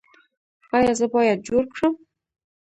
[0.77, 1.93] ایا زه باید جوړ کړم؟